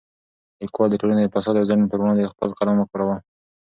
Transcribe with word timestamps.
لیکوال 0.61 0.89
د 0.91 0.95
ټولنې 1.01 1.21
د 1.23 1.31
فساد 1.35 1.55
او 1.59 1.67
ظلم 1.69 1.87
پر 1.91 1.99
وړاندې 2.01 2.31
خپل 2.33 2.49
قلم 2.59 2.75
وکاراوه. 2.79 3.17